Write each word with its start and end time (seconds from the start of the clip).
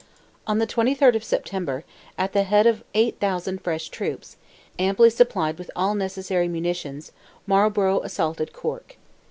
On 0.47 0.57
the 0.57 0.65
23rd 0.65 1.15
of 1.15 1.23
September, 1.23 1.83
at 2.17 2.33
the 2.33 2.41
head 2.41 2.65
of 2.65 2.83
8,000 2.95 3.61
fresh 3.61 3.87
troops, 3.89 4.35
amply 4.79 5.11
supplied 5.11 5.59
with 5.59 5.69
all 5.75 5.93
necessary 5.93 6.47
munitions, 6.47 7.11
Marlborough 7.45 8.01
assaulted 8.01 8.51
Cork. 8.51 8.97